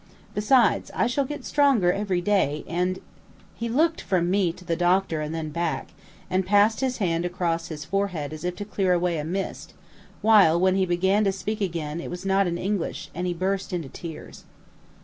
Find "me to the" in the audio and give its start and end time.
4.31-4.75